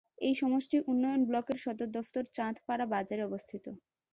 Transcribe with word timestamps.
এই 0.21 0.33
সমষ্টি 0.35 0.77
উন্নয়ন 0.87 1.21
ব্লকের 1.29 1.57
সদর 1.57 1.89
দফতর 1.95 2.23
চাঁদপাড়া 2.35 2.85
বাজারে 2.93 3.23
অবস্থিত। 3.25 3.65